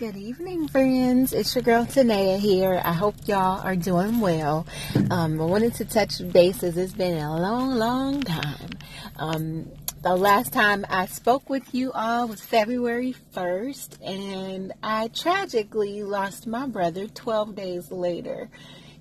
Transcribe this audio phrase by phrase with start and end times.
[0.00, 1.34] Good evening, friends.
[1.34, 2.80] It's your girl Tanea here.
[2.82, 4.66] I hope y'all are doing well.
[5.10, 6.78] Um, I wanted to touch bases.
[6.78, 8.70] It's been a long, long time.
[9.16, 16.02] Um, the last time I spoke with you all was February 1st, and I tragically
[16.02, 18.48] lost my brother 12 days later.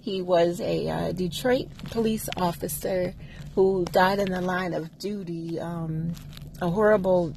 [0.01, 3.13] He was a uh, Detroit police officer
[3.55, 5.61] who died in the line of duty.
[5.61, 6.11] Um,
[6.61, 7.33] a horrible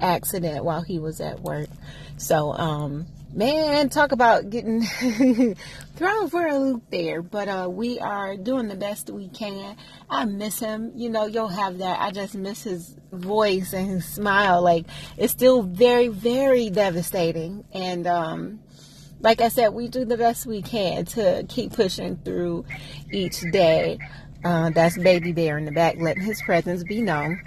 [0.00, 1.68] accident while he was at work.
[2.16, 4.82] So, um, man, talk about getting
[5.96, 7.22] thrown for a loop there.
[7.22, 9.76] But uh, we are doing the best we can.
[10.08, 10.92] I miss him.
[10.94, 12.00] You know, you'll have that.
[12.00, 14.62] I just miss his voice and his smile.
[14.62, 14.86] Like,
[15.16, 17.64] it's still very, very devastating.
[17.72, 18.60] And, um,
[19.20, 22.64] like I said, we do the best we can to keep pushing through
[23.12, 23.98] each day.
[24.44, 27.40] Uh, that's Baby Bear in the back, letting his presence be known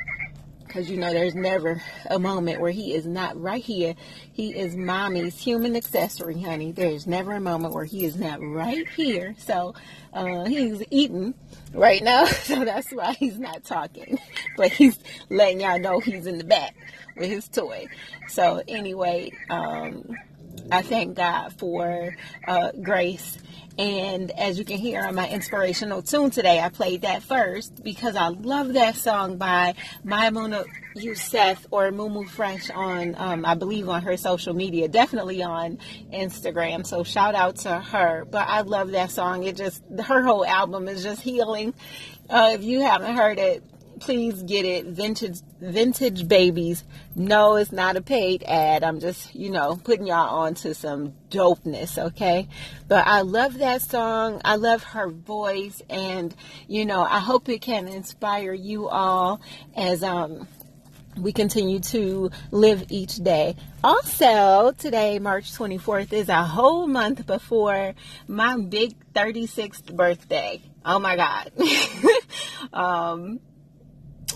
[0.69, 3.95] because you know there's never a moment where he is not right here.
[4.31, 6.71] He is mommy's human accessory, honey.
[6.71, 9.35] There's never a moment where he is not right here.
[9.39, 9.73] So
[10.13, 11.33] uh, he's eating
[11.73, 14.19] right now, so that's why he's not talking.
[14.57, 16.75] But he's letting y'all know he's in the back
[17.15, 17.87] with his toy.
[18.27, 20.17] So anyway, um,
[20.71, 22.15] I thank God for
[22.47, 23.37] uh, grace
[23.79, 28.17] and as you can hear on my inspirational tune today, I played that first because
[28.17, 30.65] I love that song by Maimuna
[30.97, 35.77] Youssef or Mumu Fresh on, um, I believe, on her social media, definitely on
[36.11, 36.85] Instagram.
[36.85, 38.25] So shout out to her.
[38.29, 39.43] But I love that song.
[39.43, 41.73] It just, her whole album is just healing.
[42.29, 43.63] Uh, if you haven't heard it,
[43.99, 44.85] please get it.
[44.85, 46.83] Vintage Vintage Babies.
[47.15, 48.83] No, it's not a paid ad.
[48.83, 52.47] I'm just, you know, putting y'all on to some dopeness, okay?
[52.87, 54.41] But I love that song.
[54.43, 56.35] I love her voice and,
[56.67, 59.41] you know, I hope it can inspire you all
[59.75, 60.47] as um
[61.17, 63.55] we continue to live each day.
[63.83, 67.93] Also, today, March 24th, is a whole month before
[68.27, 70.61] my big 36th birthday.
[70.85, 71.51] Oh my God.
[72.73, 73.39] um,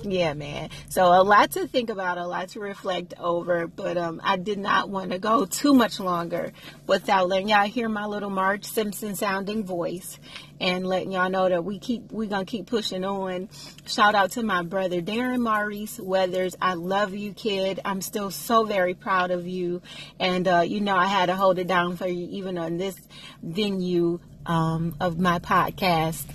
[0.05, 0.69] yeah, man.
[0.89, 4.59] So a lot to think about, a lot to reflect over, but um, I did
[4.59, 6.51] not want to go too much longer
[6.87, 10.19] without letting y'all hear my little Marge Simpson sounding voice
[10.59, 13.49] and letting y'all know that we keep we gonna keep pushing on.
[13.85, 16.55] Shout out to my brother Darren Maurice Weathers.
[16.61, 17.79] I love you, kid.
[17.83, 19.81] I'm still so very proud of you,
[20.19, 22.95] and uh, you know I had to hold it down for you even on this
[23.41, 26.25] venue um, of my podcast.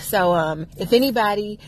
[0.00, 1.58] So um, if anybody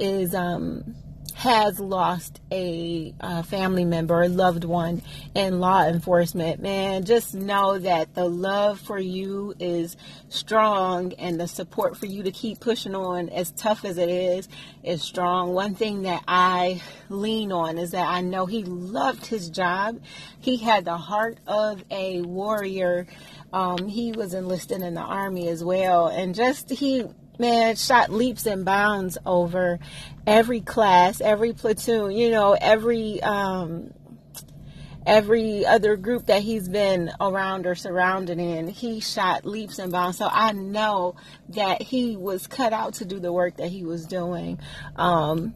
[0.00, 0.96] is um,
[1.40, 5.00] has lost a uh, family member, a loved one
[5.34, 9.96] in law enforcement, man, just know that the love for you is
[10.28, 14.48] strong and the support for you to keep pushing on, as tough as it is,
[14.82, 15.54] is strong.
[15.54, 19.98] One thing that I lean on is that I know he loved his job.
[20.40, 23.06] He had the heart of a warrior.
[23.50, 27.06] Um, he was enlisted in the army as well, and just he
[27.40, 29.80] man shot leaps and bounds over
[30.26, 33.92] every class, every platoon, you know, every um,
[35.06, 40.18] every other group that he's been around or surrounded in, he shot leaps and bounds.
[40.18, 41.16] So I know
[41.50, 44.60] that he was cut out to do the work that he was doing.
[44.96, 45.54] Um,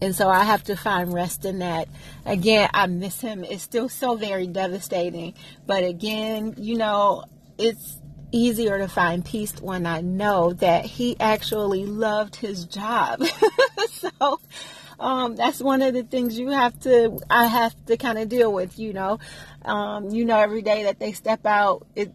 [0.00, 1.88] and so I have to find rest in that.
[2.24, 3.44] Again, I miss him.
[3.44, 5.34] It's still so very devastating.
[5.66, 7.24] But again, you know,
[7.56, 7.98] it's
[8.32, 13.22] easier to find peace when I know that he actually loved his job.
[13.90, 14.40] so
[15.00, 18.52] um, that's one of the things you have to I have to kind of deal
[18.52, 19.18] with, you know.
[19.64, 22.12] Um, you know every day that they step out it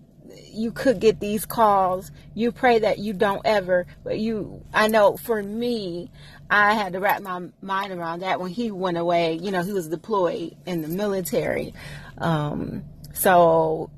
[0.51, 2.11] you could get these calls.
[2.33, 6.11] You pray that you don't ever, but you I know for me
[6.49, 9.73] I had to wrap my mind around that when he went away, you know, he
[9.73, 11.73] was deployed in the military.
[12.17, 13.89] Um, so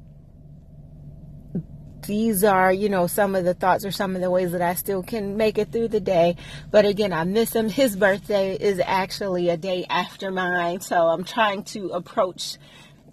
[2.05, 4.75] these are, you know, some of the thoughts or some of the ways that I
[4.75, 6.35] still can make it through the day.
[6.71, 7.69] But again, I miss him.
[7.69, 10.81] His birthday is actually a day after mine.
[10.81, 12.57] So I'm trying to approach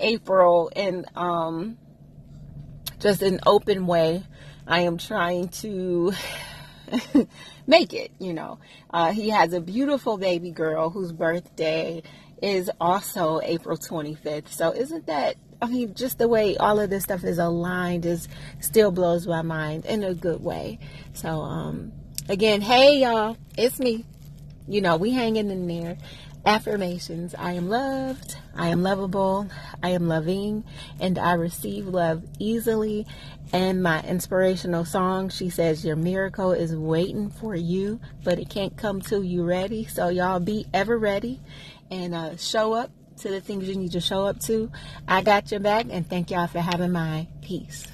[0.00, 1.78] April in um,
[2.98, 4.24] just an open way.
[4.66, 6.12] I am trying to
[7.66, 8.58] make it, you know.
[8.90, 12.02] Uh, he has a beautiful baby girl whose birthday
[12.40, 14.48] is also April 25th.
[14.48, 18.26] So isn't that I mean, just the way all of this stuff is aligned is
[18.58, 20.80] still blows my mind in a good way.
[21.12, 21.92] So, um,
[22.28, 24.04] again, hey y'all, it's me.
[24.66, 25.98] You know, we hanging in there.
[26.44, 27.36] Affirmations.
[27.38, 28.36] I am loved.
[28.54, 29.48] I am lovable.
[29.82, 30.64] I am loving
[30.98, 33.06] and I receive love easily.
[33.52, 38.76] And my inspirational song, she says, Your miracle is waiting for you, but it can't
[38.76, 39.84] come till you ready.
[39.84, 41.40] So y'all be ever ready
[41.90, 44.70] and uh, show up to the things you need to show up to.
[45.06, 47.86] I got your back, and thank y'all for having my peace.